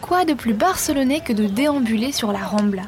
Quoi 0.00 0.24
de 0.24 0.34
plus 0.34 0.54
barcelonais 0.54 1.20
que 1.20 1.32
de 1.32 1.46
déambuler 1.46 2.12
sur 2.12 2.32
la 2.32 2.44
Rambla 2.44 2.82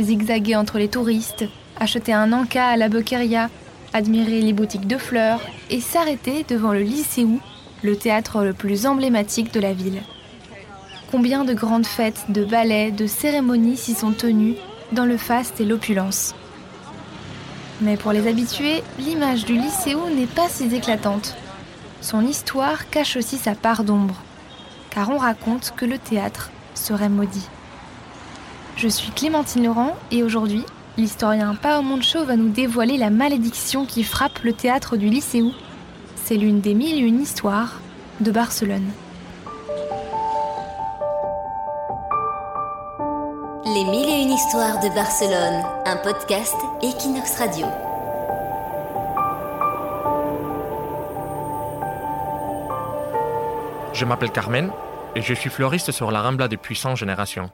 Zigzaguer 0.00 0.56
entre 0.56 0.78
les 0.78 0.88
touristes, 0.88 1.44
acheter 1.78 2.12
un 2.12 2.32
encas 2.32 2.68
à 2.68 2.76
la 2.76 2.88
Boqueria, 2.88 3.48
admirer 3.92 4.40
les 4.40 4.52
boutiques 4.52 4.86
de 4.86 4.98
fleurs 4.98 5.40
et 5.70 5.80
s'arrêter 5.80 6.44
devant 6.48 6.72
le 6.72 6.80
Lycéou, 6.80 7.40
le 7.82 7.96
théâtre 7.96 8.44
le 8.44 8.52
plus 8.52 8.86
emblématique 8.86 9.52
de 9.54 9.60
la 9.60 9.72
ville. 9.72 10.02
Combien 11.10 11.44
de 11.44 11.54
grandes 11.54 11.86
fêtes, 11.86 12.24
de 12.28 12.44
ballets, 12.44 12.90
de 12.90 13.06
cérémonies 13.06 13.76
s'y 13.76 13.94
sont 13.94 14.12
tenues 14.12 14.56
dans 14.92 15.04
le 15.04 15.16
faste 15.16 15.60
et 15.60 15.64
l'opulence. 15.64 16.34
Mais 17.80 17.96
pour 17.96 18.12
les 18.12 18.26
habitués, 18.26 18.82
l'image 18.98 19.44
du 19.44 19.54
Lycéo 19.54 20.08
n'est 20.10 20.26
pas 20.26 20.48
si 20.48 20.74
éclatante. 20.74 21.36
Son 22.00 22.26
histoire 22.26 22.90
cache 22.90 23.16
aussi 23.16 23.36
sa 23.36 23.54
part 23.54 23.84
d'ombre, 23.84 24.22
car 24.94 25.10
on 25.10 25.18
raconte 25.18 25.74
que 25.76 25.84
le 25.84 25.98
théâtre 25.98 26.50
serait 26.74 27.08
maudit. 27.08 27.48
Je 28.76 28.88
suis 28.88 29.10
Clémentine 29.10 29.64
Laurent 29.64 29.96
et 30.10 30.22
aujourd'hui, 30.22 30.64
l'historien 30.96 31.54
Pao 31.54 31.82
Moncho 31.82 32.24
va 32.24 32.36
nous 32.36 32.48
dévoiler 32.48 32.96
la 32.96 33.10
malédiction 33.10 33.86
qui 33.86 34.04
frappe 34.04 34.40
le 34.40 34.52
théâtre 34.52 34.96
du 34.96 35.08
Lycéo. 35.08 35.50
C'est 36.24 36.36
l'une 36.36 36.60
des 36.60 36.74
mille 36.74 36.96
et 36.96 37.06
une 37.06 37.20
histoires 37.20 37.80
de 38.20 38.30
Barcelone. 38.30 38.88
Les 43.66 43.84
mille 43.84 44.08
et 44.08 44.22
une 44.22 44.30
histoires 44.30 44.80
de 44.80 44.88
Barcelone, 44.94 45.64
un 45.84 45.96
podcast 45.96 46.54
Equinox 46.82 47.36
Radio. 47.38 47.66
Je 53.94 54.04
m'appelle 54.04 54.32
Carmen 54.32 54.72
et 55.14 55.22
je 55.22 55.32
suis 55.34 55.50
fleuriste 55.50 55.92
sur 55.92 56.10
la 56.10 56.20
Rambla 56.20 56.48
depuis 56.48 56.74
100 56.74 56.96
générations. 56.96 57.52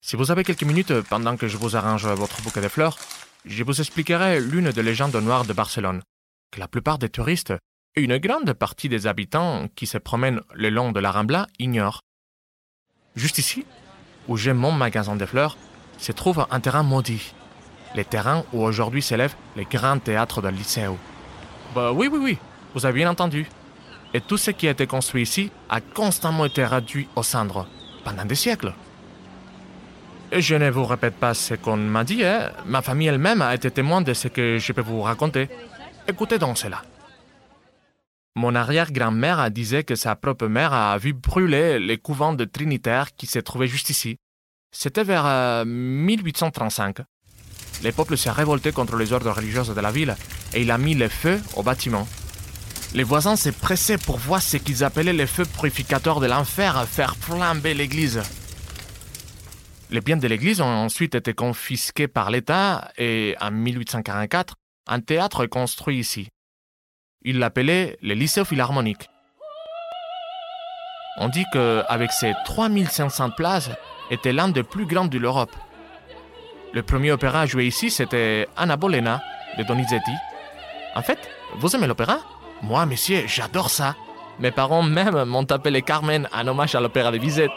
Si 0.00 0.16
vous 0.16 0.32
avez 0.32 0.42
quelques 0.42 0.64
minutes 0.64 0.92
pendant 1.02 1.36
que 1.36 1.46
je 1.46 1.56
vous 1.56 1.76
arrange 1.76 2.04
votre 2.08 2.42
bouquet 2.42 2.60
de 2.60 2.66
fleurs, 2.66 2.98
je 3.44 3.62
vous 3.62 3.80
expliquerai 3.80 4.40
l'une 4.40 4.72
des 4.72 4.82
légendes 4.82 5.14
noires 5.14 5.44
de 5.44 5.52
Barcelone, 5.52 6.02
que 6.50 6.58
la 6.58 6.66
plupart 6.66 6.98
des 6.98 7.08
touristes 7.08 7.54
et 7.94 8.00
une 8.00 8.18
grande 8.18 8.52
partie 8.54 8.88
des 8.88 9.06
habitants 9.06 9.68
qui 9.76 9.86
se 9.86 9.98
promènent 9.98 10.40
le 10.52 10.68
long 10.68 10.90
de 10.90 10.98
la 10.98 11.12
Rambla 11.12 11.46
ignorent. 11.60 12.00
Juste 13.14 13.38
ici, 13.38 13.64
où 14.26 14.36
j'ai 14.36 14.52
mon 14.52 14.72
magasin 14.72 15.14
de 15.14 15.26
fleurs, 15.26 15.56
se 15.98 16.10
trouve 16.10 16.44
un 16.50 16.58
terrain 16.58 16.82
maudit. 16.82 17.34
Le 17.94 18.04
terrain 18.04 18.44
où 18.52 18.64
aujourd'hui 18.64 19.00
s'élève 19.00 19.36
le 19.56 19.62
grand 19.62 20.00
théâtre 20.00 20.42
de 20.42 20.48
Liceo. 20.48 20.98
Bah 21.72 21.92
oui, 21.92 22.08
oui, 22.10 22.18
oui, 22.20 22.38
vous 22.74 22.84
avez 22.84 22.94
bien 22.94 23.10
entendu. 23.10 23.46
Et 24.12 24.20
tout 24.20 24.36
ce 24.36 24.50
qui 24.50 24.66
a 24.66 24.72
été 24.72 24.86
construit 24.86 25.22
ici 25.22 25.50
a 25.68 25.80
constamment 25.80 26.44
été 26.44 26.64
réduit 26.64 27.08
aux 27.16 27.22
cendres 27.22 27.66
pendant 28.04 28.24
des 28.24 28.34
siècles. 28.34 28.74
Et 30.32 30.40
je 30.40 30.54
ne 30.54 30.70
vous 30.70 30.84
répète 30.84 31.16
pas 31.16 31.34
ce 31.34 31.54
qu'on 31.54 31.76
m'a 31.76 32.04
dit, 32.04 32.24
hein. 32.24 32.50
ma 32.66 32.82
famille 32.82 33.08
elle-même 33.08 33.42
a 33.42 33.54
été 33.54 33.70
témoin 33.70 34.00
de 34.00 34.14
ce 34.14 34.28
que 34.28 34.58
je 34.58 34.72
peux 34.72 34.80
vous 34.80 35.02
raconter. 35.02 35.48
Écoutez 36.06 36.38
donc 36.38 36.56
cela. 36.56 36.82
Mon 38.36 38.54
arrière-grand-mère 38.54 39.50
disait 39.50 39.82
que 39.82 39.96
sa 39.96 40.14
propre 40.14 40.46
mère 40.46 40.72
a 40.72 40.96
vu 40.98 41.12
brûler 41.12 41.80
les 41.80 41.98
couvents 41.98 42.32
de 42.32 42.44
Trinitaires 42.44 43.14
qui 43.16 43.26
se 43.26 43.40
trouvaient 43.40 43.66
juste 43.66 43.90
ici. 43.90 44.16
C'était 44.70 45.02
vers 45.02 45.64
1835. 45.66 46.98
Les 47.82 47.90
peuples 47.90 48.16
s'est 48.16 48.30
révolté 48.30 48.70
contre 48.70 48.96
les 48.96 49.12
ordres 49.12 49.32
religieuses 49.32 49.74
de 49.74 49.80
la 49.80 49.90
ville 49.90 50.14
et 50.54 50.62
il 50.62 50.70
a 50.70 50.78
mis 50.78 50.94
le 50.94 51.08
feu 51.08 51.40
au 51.56 51.64
bâtiment. 51.64 52.06
Les 52.92 53.04
voisins 53.04 53.36
s'est 53.36 53.52
pressés 53.52 53.98
pour 53.98 54.18
voir 54.18 54.42
ce 54.42 54.56
qu'ils 54.56 54.82
appelaient 54.82 55.12
les 55.12 55.26
feux 55.26 55.44
purificateurs 55.44 56.20
de 56.20 56.26
l'enfer 56.26 56.86
faire 56.88 57.16
flamber 57.16 57.74
l'église. 57.74 58.20
Les 59.90 60.00
biens 60.00 60.16
de 60.16 60.26
l'église 60.26 60.60
ont 60.60 60.64
ensuite 60.64 61.14
été 61.14 61.34
confisqués 61.34 62.08
par 62.08 62.30
l'État 62.30 62.90
et, 62.98 63.36
en 63.40 63.50
1844, 63.50 64.54
un 64.88 65.00
théâtre 65.00 65.44
est 65.44 65.48
construit 65.48 65.98
ici. 65.98 66.28
Il 67.22 67.38
l'appelait 67.38 67.96
le 68.02 68.14
Lycée 68.14 68.44
Philharmonique. 68.44 69.08
On 71.18 71.28
dit 71.28 71.44
qu'avec 71.52 72.12
ses 72.12 72.34
3500 72.44 73.30
places, 73.30 73.70
était 74.10 74.32
l'un 74.32 74.48
des 74.48 74.62
plus 74.62 74.86
grands 74.86 75.06
de 75.06 75.18
l'Europe. 75.18 75.54
Le 76.72 76.82
premier 76.82 77.12
opéra 77.12 77.46
joué 77.46 77.66
ici, 77.66 77.90
c'était 77.90 78.48
Anna 78.56 78.76
Bolena 78.76 79.22
de 79.56 79.62
Donizetti. 79.62 80.12
En 80.94 81.02
fait, 81.02 81.18
vous 81.56 81.74
aimez 81.74 81.86
l'opéra? 81.86 82.18
Moi, 82.62 82.84
monsieur, 82.86 83.26
j'adore 83.26 83.70
ça. 83.70 83.96
Mes 84.38 84.50
parents 84.50 84.82
même 84.82 85.24
m'ont 85.24 85.50
appelé 85.50 85.82
Carmen 85.82 86.28
en 86.32 86.46
hommage 86.46 86.74
à 86.74 86.80
l'opéra 86.80 87.10
de 87.10 87.18
Bizet. 87.18 87.48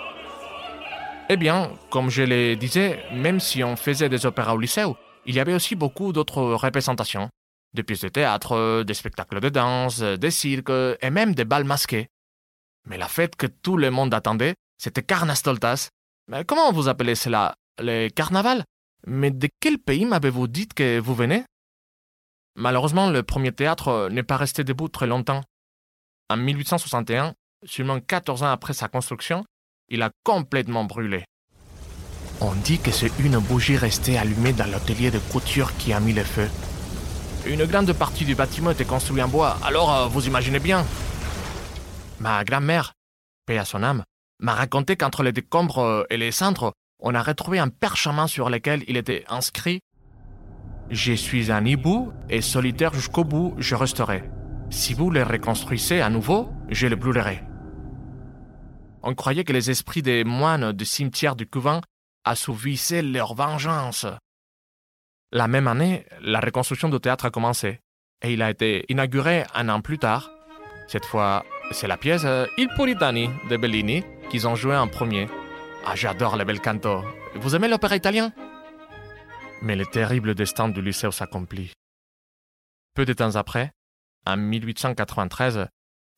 Eh 1.30 1.38
bien, 1.38 1.72
comme 1.90 2.10
je 2.10 2.24
le 2.24 2.56
disais, 2.56 3.04
même 3.14 3.40
si 3.40 3.64
on 3.64 3.76
faisait 3.76 4.10
des 4.10 4.26
opéras 4.26 4.54
au 4.54 4.58
lycée, 4.58 4.86
il 5.26 5.36
y 5.36 5.40
avait 5.40 5.54
aussi 5.54 5.76
beaucoup 5.76 6.14
d'autres 6.14 6.42
représentations. 6.42 7.30
Des 7.74 7.84
pièces 7.84 8.02
de 8.02 8.10
théâtre, 8.10 8.84
des 8.84 8.94
spectacles 8.94 9.40
de 9.40 9.50
danse, 9.50 10.00
des 10.00 10.32
cirques 10.32 10.72
et 11.02 11.10
même 11.10 11.34
des 11.34 11.46
balles 11.46 11.64
masqués. 11.64 12.08
Mais 12.88 12.98
la 12.98 13.08
fête 13.08 13.36
que 13.36 13.48
tout 13.48 13.78
le 13.78 13.90
monde 13.90 14.14
attendait, 14.14 14.56
c'était 14.78 15.04
Carnastoltas. 15.04 15.90
Mais 16.30 16.46
comment 16.46 16.72
vous 16.72 16.88
appelez 16.88 17.16
cela? 17.16 17.56
Le 17.80 18.10
carnaval 18.10 18.64
Mais 19.08 19.32
de 19.32 19.50
quel 19.60 19.80
pays 19.80 20.06
m'avez-vous 20.06 20.48
dit 20.48 20.68
que 20.68 21.00
vous 21.00 21.16
venez? 21.16 21.44
Malheureusement, 22.56 23.10
le 23.10 23.24
premier 23.24 23.52
théâtre 23.52 24.10
n'est 24.12 24.24
pas 24.24 24.38
resté 24.38 24.64
debout 24.64 24.88
très 24.88 25.08
longtemps. 25.08 25.42
En 26.30 26.38
1861, 26.38 27.34
seulement 27.66 28.00
14 28.00 28.44
ans 28.44 28.52
après 28.52 28.74
sa 28.74 28.88
construction, 28.88 29.46
il 29.90 30.02
a 30.02 30.12
complètement 30.24 30.84
brûlé. 30.84 31.26
On 32.42 32.54
dit 32.54 32.80
que 32.80 32.92
c'est 32.92 33.12
une 33.20 33.38
bougie 33.40 33.78
restée 33.78 34.18
allumée 34.18 34.54
dans 34.54 34.70
l'atelier 34.70 35.12
de 35.12 35.20
couture 35.20 35.76
qui 35.78 35.94
a 35.94 36.00
mis 36.00 36.14
le 36.14 36.24
feu. 36.24 36.50
Une 37.46 37.66
grande 37.66 37.94
partie 37.94 38.26
du 38.26 38.36
bâtiment 38.36 38.72
était 38.72 38.86
construite 38.86 39.24
en 39.24 39.28
bois, 39.28 39.58
alors 39.64 39.94
euh, 39.94 40.08
vous 40.08 40.28
imaginez 40.28 40.60
bien. 40.60 40.86
Ma 42.20 42.44
grand-mère, 42.44 42.94
paix 43.46 43.58
à 43.58 43.66
son 43.66 43.84
âme, 43.84 44.04
m'a 44.40 44.54
raconté 44.54 44.96
qu'entre 44.96 45.24
les 45.24 45.32
décombres 45.32 45.80
euh, 45.80 46.04
et 46.10 46.18
les 46.18 46.32
cendres, 46.32 46.74
on 47.00 47.16
a 47.16 47.22
retrouvé 47.22 47.60
un 47.60 47.70
perchement 47.70 48.28
sur 48.28 48.50
lequel 48.50 48.84
il 48.88 48.96
était 48.96 49.26
inscrit 49.28 49.82
Je 50.90 51.14
suis 51.14 51.52
un 51.52 51.66
hibou 51.66 52.12
et 52.30 52.42
solitaire 52.42 52.94
jusqu'au 52.94 53.24
bout, 53.24 53.56
je 53.58 53.76
resterai. 53.76 54.24
Si 54.70 54.94
vous 54.94 55.10
le 55.10 55.24
reconstruisez 55.24 56.02
à 56.02 56.10
nouveau, 56.10 56.50
je 56.70 56.88
le 56.88 56.96
brûlerai. 56.96 57.44
On 59.02 59.14
croyait 59.16 59.44
que 59.44 59.54
les 59.54 59.70
esprits 59.70 60.02
des 60.02 60.24
moines 60.24 60.72
du 60.72 60.86
cimetière 60.86 61.36
du 61.36 61.46
couvent 61.46 61.82
assouvissaient 62.24 63.02
leur 63.02 63.34
vengeance. 63.34 64.06
La 65.32 65.48
même 65.48 65.68
année, 65.68 66.06
la 66.22 66.40
reconstruction 66.40 66.90
du 66.90 67.00
théâtre 67.00 67.26
a 67.26 67.32
commencé 67.32 67.80
et 68.22 68.34
il 68.34 68.42
a 68.42 68.50
été 68.50 68.86
inauguré 68.90 69.46
un 69.54 69.68
an 69.70 69.82
plus 69.82 70.00
tard. 70.00 70.32
Cette 70.88 71.06
fois, 71.06 71.44
c'est 71.72 71.88
la 71.88 71.98
pièce 71.98 72.26
Il 72.58 72.70
Puritani 72.70 73.30
de 73.50 73.58
Bellini 73.58 74.04
qu'ils 74.30 74.48
ont 74.48 74.56
joué 74.56 74.76
en 74.76 74.88
premier. 74.88 75.28
Ah, 75.86 75.96
j'adore 75.96 76.38
le 76.38 76.46
bel 76.46 76.62
canto. 76.62 77.04
Vous 77.36 77.56
aimez 77.56 77.68
l'opéra 77.68 77.96
italien? 77.96 78.32
Mais 79.64 79.78
le 79.78 79.86
terrible 79.86 80.36
destin 80.36 80.68
du 80.68 80.82
lycée 80.82 81.10
s'accomplit. 81.10 81.72
Peu 82.94 83.06
de 83.06 83.14
temps 83.14 83.38
après, 83.38 83.72
en 84.28 84.36
1893, 84.36 85.68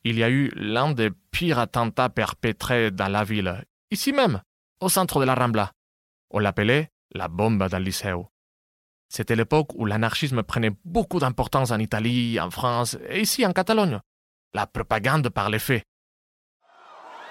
il 0.02 0.18
y 0.18 0.24
a 0.24 0.30
eu 0.30 0.50
l'un 0.56 0.90
des 0.90 1.10
pires 1.30 1.60
attentats 1.60 2.08
perpétrés 2.08 2.90
dans 2.90 3.06
la 3.06 3.22
ville, 3.22 3.64
ici 3.92 4.12
même, 4.12 4.42
au 4.80 4.88
centre 4.88 5.20
de 5.20 5.24
la 5.24 5.36
Rambla. 5.36 5.70
On 6.30 6.40
l'appelait 6.40 6.90
la 7.12 7.28
bombe 7.28 7.68
del 7.68 7.84
Liceo. 7.84 8.26
C'était 9.08 9.36
l'époque 9.36 9.70
où 9.76 9.86
l'anarchisme 9.86 10.42
prenait 10.42 10.72
beaucoup 10.84 11.20
d'importance 11.20 11.70
en 11.70 11.78
Italie, 11.78 12.40
en 12.40 12.50
France 12.50 12.98
et 13.08 13.20
ici 13.20 13.46
en 13.46 13.52
Catalogne. 13.52 14.00
La 14.54 14.66
propagande 14.66 15.28
par 15.28 15.50
les 15.50 15.60
faits. 15.60 15.84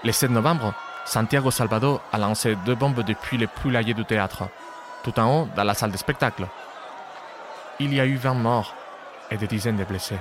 Le 0.06 0.13
7 0.13 0.31
novembre, 0.31 0.74
Santiago 1.06 1.51
Salvador 1.51 2.01
a 2.13 2.18
lancé 2.18 2.56
deux 2.66 2.75
bombes 2.75 3.04
depuis 3.04 3.38
les 3.38 3.48
poulaillers 3.48 3.94
du 3.94 4.06
théâtre, 4.06 4.50
tout 5.06 5.19
en 5.19 5.44
haut 5.44 5.50
dans 5.56 5.63
la 5.63 5.75
salle 5.75 5.92
de 5.92 5.98
spectacle. 5.98 6.48
Il 7.80 7.94
y 7.94 8.00
a 8.00 8.07
eu 8.07 8.16
20 8.16 8.34
morts 8.34 8.74
et 9.30 9.38
des 9.38 9.46
dizaines 9.46 9.78
de 9.78 9.84
blessés. 9.84 10.18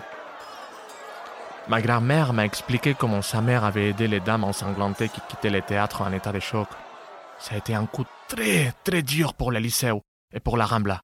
Ma 1.68 1.80
grand-mère 1.80 2.34
m'a 2.34 2.44
expliqué 2.44 2.94
comment 2.94 3.22
sa 3.22 3.40
mère 3.40 3.64
avait 3.64 3.88
aidé 3.88 4.06
les 4.08 4.20
dames 4.20 4.44
ensanglantées 4.44 5.08
qui 5.08 5.22
quittaient 5.22 5.48
le 5.48 5.62
théâtre 5.62 6.02
en 6.02 6.12
état 6.12 6.32
de 6.32 6.40
choc. 6.40 6.68
Ça 7.38 7.54
a 7.54 7.58
été 7.58 7.74
un 7.74 7.86
coup 7.86 8.04
très, 8.28 8.72
très 8.84 9.00
dur 9.00 9.32
pour 9.32 9.50
le 9.50 9.58
lycée 9.58 9.90
et 10.34 10.40
pour 10.40 10.58
la 10.58 10.66
Rambla. 10.66 11.00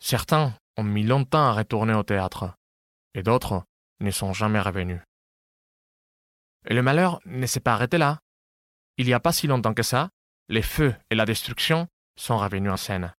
Certains 0.00 0.54
ont 0.78 0.82
mis 0.82 1.04
longtemps 1.04 1.48
à 1.48 1.52
retourner 1.52 1.92
au 1.92 2.02
théâtre, 2.02 2.54
et 3.12 3.22
d'autres 3.22 3.64
ne 4.00 4.10
sont 4.10 4.32
jamais 4.32 4.60
revenus. 4.60 5.02
Et 6.66 6.72
le 6.72 6.80
malheur 6.80 7.20
ne 7.26 7.44
s'est 7.44 7.60
pas 7.60 7.74
arrêté 7.74 7.98
là. 7.98 8.20
Il 8.96 9.06
n'y 9.06 9.12
a 9.12 9.20
pas 9.20 9.32
si 9.32 9.46
longtemps 9.46 9.74
que 9.74 9.82
ça, 9.82 10.08
les 10.48 10.62
feux 10.62 10.94
et 11.10 11.14
la 11.14 11.26
destruction 11.26 11.88
sont 12.16 12.38
revenus 12.38 12.72
en 12.72 12.76
scène. 12.76 13.12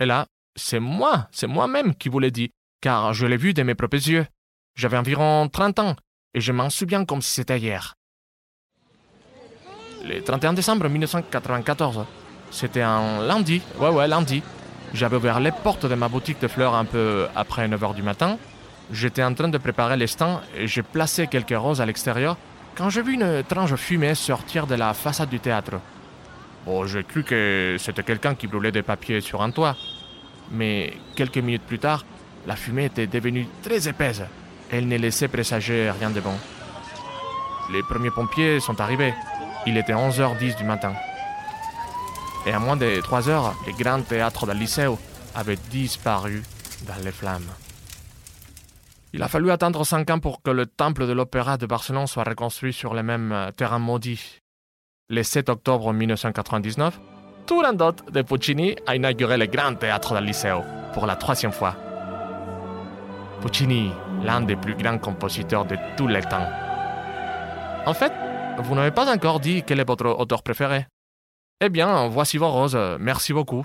Et 0.00 0.06
là, 0.06 0.26
c'est 0.56 0.80
moi, 0.80 1.28
c'est 1.32 1.46
moi-même 1.46 1.94
qui 1.94 2.08
vous 2.08 2.18
l'ai 2.18 2.30
dit, 2.30 2.50
car 2.80 3.12
je 3.14 3.26
l'ai 3.26 3.36
vu 3.36 3.54
de 3.54 3.62
mes 3.62 3.74
propres 3.74 3.96
yeux. 4.08 4.26
J'avais 4.74 4.96
environ 4.98 5.48
30 5.48 5.78
ans 5.78 5.96
et 6.34 6.40
je 6.40 6.52
m'en 6.52 6.70
souviens 6.70 7.04
comme 7.04 7.22
si 7.22 7.32
c'était 7.32 7.58
hier. 7.58 7.94
le 10.04 10.22
31 10.22 10.52
décembre 10.52 10.88
1994. 10.88 12.04
C'était 12.50 12.82
un 12.82 13.22
lundi, 13.26 13.60
ouais 13.80 13.88
ouais 13.88 14.06
lundi. 14.06 14.42
J'avais 14.94 15.16
ouvert 15.16 15.40
les 15.40 15.50
portes 15.50 15.86
de 15.86 15.94
ma 15.94 16.08
boutique 16.08 16.40
de 16.40 16.48
fleurs 16.48 16.74
un 16.74 16.84
peu 16.84 17.26
après 17.34 17.66
9h 17.68 17.94
du 17.94 18.02
matin. 18.02 18.38
J'étais 18.92 19.24
en 19.24 19.34
train 19.34 19.48
de 19.48 19.58
préparer 19.58 19.96
les 19.96 20.06
stands 20.06 20.40
et 20.56 20.66
j'ai 20.66 20.82
placé 20.82 21.26
quelques 21.26 21.56
roses 21.56 21.80
à 21.80 21.86
l'extérieur 21.86 22.36
quand 22.76 22.88
j'ai 22.88 23.02
vu 23.02 23.14
une 23.14 23.38
étrange 23.38 23.74
fumée 23.76 24.14
sortir 24.14 24.66
de 24.66 24.74
la 24.74 24.94
façade 24.94 25.28
du 25.28 25.40
théâtre. 25.40 25.80
Bon, 26.66 26.84
j'ai 26.84 27.04
cru 27.04 27.22
que 27.22 27.76
c'était 27.78 28.02
quelqu'un 28.02 28.34
qui 28.34 28.48
brûlait 28.48 28.72
des 28.72 28.82
papiers 28.82 29.20
sur 29.20 29.40
un 29.40 29.52
toit. 29.52 29.76
Mais 30.50 30.92
quelques 31.14 31.38
minutes 31.38 31.62
plus 31.62 31.78
tard, 31.78 32.04
la 32.44 32.56
fumée 32.56 32.86
était 32.86 33.06
devenue 33.06 33.46
très 33.62 33.88
épaisse. 33.88 34.22
Elle 34.70 34.88
ne 34.88 34.96
laissait 34.96 35.28
présager 35.28 35.92
rien 35.92 36.10
de 36.10 36.20
bon. 36.20 36.34
Les 37.72 37.82
premiers 37.84 38.10
pompiers 38.10 38.58
sont 38.58 38.80
arrivés. 38.80 39.14
Il 39.64 39.76
était 39.76 39.92
11h10 39.92 40.56
du 40.56 40.64
matin. 40.64 40.92
Et 42.46 42.52
à 42.52 42.58
moins 42.58 42.76
de 42.76 43.00
3 43.00 43.28
heures, 43.28 43.54
le 43.64 43.72
grand 43.72 44.02
théâtre 44.02 44.46
del 44.46 44.58
Liceo 44.58 44.98
avait 45.36 45.58
disparu 45.70 46.42
dans 46.86 47.04
les 47.04 47.12
flammes. 47.12 47.50
Il 49.12 49.22
a 49.22 49.28
fallu 49.28 49.52
attendre 49.52 49.84
5 49.84 50.10
ans 50.10 50.18
pour 50.18 50.42
que 50.42 50.50
le 50.50 50.66
temple 50.66 51.06
de 51.06 51.12
l'opéra 51.12 51.56
de 51.58 51.66
Barcelone 51.66 52.06
soit 52.08 52.24
reconstruit 52.24 52.72
sur 52.72 52.92
le 52.92 53.02
même 53.02 53.32
euh, 53.32 53.50
terrain 53.52 53.78
maudit. 53.78 54.42
Le 55.08 55.22
7 55.22 55.50
octobre 55.50 55.92
1999, 55.92 57.00
Turandot 57.46 57.92
de 58.10 58.22
Puccini 58.22 58.74
a 58.88 58.96
inauguré 58.96 59.36
le 59.36 59.46
grand 59.46 59.76
théâtre 59.76 60.14
del 60.14 60.24
Liceo 60.24 60.62
pour 60.94 61.06
la 61.06 61.14
troisième 61.14 61.52
fois. 61.52 61.76
Puccini, 63.40 63.92
l'un 64.24 64.40
des 64.40 64.56
plus 64.56 64.74
grands 64.74 64.98
compositeurs 64.98 65.64
de 65.64 65.76
tous 65.96 66.08
les 66.08 66.22
temps. 66.22 66.48
En 67.86 67.94
fait, 67.94 68.12
vous 68.58 68.74
n'avez 68.74 68.90
pas 68.90 69.08
encore 69.14 69.38
dit 69.38 69.62
quel 69.64 69.78
est 69.78 69.86
votre 69.86 70.06
auteur 70.06 70.42
préféré. 70.42 70.86
Eh 71.60 71.68
bien, 71.68 72.08
voici 72.08 72.36
vos 72.36 72.50
roses, 72.50 72.78
merci 72.98 73.32
beaucoup. 73.32 73.64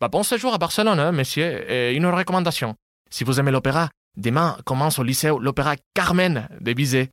Bah, 0.00 0.08
bon 0.08 0.24
séjour 0.24 0.54
à 0.54 0.58
Barcelone, 0.58 0.98
hein, 0.98 1.12
messieurs, 1.12 1.70
et 1.70 1.94
une 1.94 2.06
recommandation. 2.06 2.74
Si 3.10 3.22
vous 3.22 3.38
aimez 3.38 3.52
l'opéra, 3.52 3.90
demain 4.16 4.56
commence 4.64 4.98
au 4.98 5.04
lycée 5.04 5.30
l'opéra 5.38 5.76
Carmen 5.94 6.48
de 6.60 6.72
Bizet. 6.72 7.10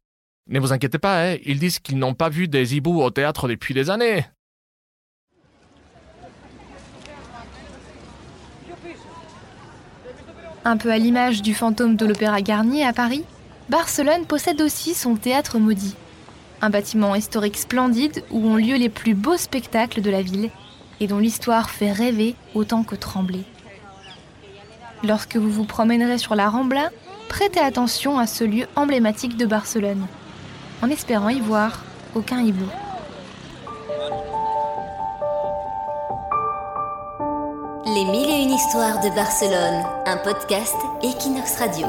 Ne 0.49 0.59
vous 0.59 0.71
inquiétez 0.71 0.97
pas, 0.97 1.23
hein, 1.23 1.38
ils 1.44 1.59
disent 1.59 1.79
qu'ils 1.79 1.97
n'ont 1.97 2.13
pas 2.13 2.29
vu 2.29 2.47
des 2.47 2.75
hiboux 2.75 3.01
au 3.01 3.09
théâtre 3.09 3.49
depuis 3.49 3.73
des 3.73 3.89
années. 3.89 4.25
Un 10.63 10.77
peu 10.77 10.91
à 10.91 10.97
l'image 10.97 11.41
du 11.41 11.53
fantôme 11.53 11.95
de 11.95 12.05
l'Opéra 12.05 12.41
Garnier 12.41 12.85
à 12.85 12.94
Paris, 12.94 13.23
Barcelone 13.69 14.25
possède 14.25 14.61
aussi 14.61 14.94
son 14.94 15.15
théâtre 15.15 15.59
maudit. 15.59 15.95
Un 16.61 16.69
bâtiment 16.69 17.15
historique 17.15 17.57
splendide 17.57 18.23
où 18.31 18.47
ont 18.47 18.55
lieu 18.55 18.75
les 18.75 18.89
plus 18.89 19.13
beaux 19.13 19.38
spectacles 19.38 20.01
de 20.01 20.09
la 20.09 20.21
ville 20.21 20.49
et 20.99 21.07
dont 21.07 21.19
l'histoire 21.19 21.69
fait 21.69 21.91
rêver 21.91 22.35
autant 22.53 22.83
que 22.83 22.95
trembler. 22.95 23.44
Lorsque 25.03 25.35
vous 25.35 25.51
vous 25.51 25.65
promènerez 25.65 26.17
sur 26.17 26.35
la 26.35 26.49
Rambla, 26.49 26.89
prêtez 27.29 27.59
attention 27.59 28.17
à 28.17 28.27
ce 28.27 28.44
lieu 28.44 28.65
emblématique 28.75 29.38
de 29.38 29.45
Barcelone, 29.45 30.07
en 30.81 30.89
espérant 30.89 31.29
y 31.29 31.39
voir 31.39 31.83
aucun 32.15 32.39
hibou. 32.39 32.65
Les 37.85 38.06
mille 38.06 38.29
et 38.29 38.44
une 38.44 38.51
histoires 38.51 39.00
de 39.01 39.09
Barcelone, 39.15 39.83
un 40.06 40.18
podcast 40.18 40.75
Equinox 41.01 41.57
Radio. 41.57 41.88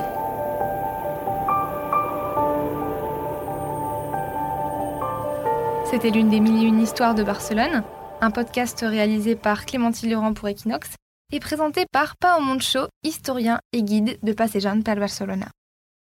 C'était 5.91 6.11
l'une 6.11 6.31
des 6.31 6.41
mille 6.41 6.63
et 6.63 6.67
une 6.67 6.81
histoires 6.81 7.15
de 7.15 7.23
Barcelone, 7.23 7.83
un 8.21 8.31
podcast 8.31 8.81
réalisé 8.87 9.37
par 9.37 9.67
Clémentine 9.67 10.11
Laurent 10.11 10.35
pour 10.35 10.49
Equinox 10.49 10.91
et 11.33 11.41
présenté 11.41 11.85
par 11.93 12.17
Pao 12.17 12.41
Moncho, 12.41 12.89
historien 13.03 13.59
et 13.73 13.83
guide 13.83 14.19
de 14.23 14.33
Passejant 14.33 14.81
per 14.83 14.95
Barcelona. 14.95 15.47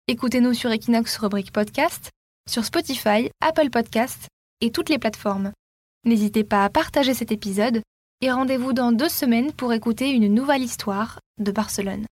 Écoutez-nous 0.08 0.54
sur 0.54 0.70
Equinox 0.70 1.16
rubrique 1.18 1.52
podcast, 1.52 2.10
sur 2.48 2.64
Spotify, 2.64 3.30
Apple 3.40 3.70
Podcasts 3.70 4.28
et 4.60 4.70
toutes 4.70 4.88
les 4.88 4.98
plateformes. 4.98 5.52
N'hésitez 6.04 6.44
pas 6.44 6.64
à 6.64 6.70
partager 6.70 7.14
cet 7.14 7.32
épisode 7.32 7.82
et 8.20 8.30
rendez-vous 8.30 8.72
dans 8.72 8.92
deux 8.92 9.08
semaines 9.08 9.52
pour 9.52 9.72
écouter 9.72 10.10
une 10.10 10.32
nouvelle 10.32 10.62
histoire 10.62 11.18
de 11.38 11.52
Barcelone. 11.52 12.06